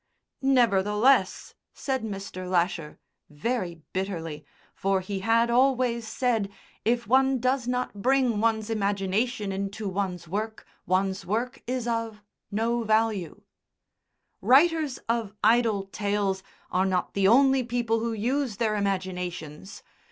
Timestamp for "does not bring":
7.39-8.41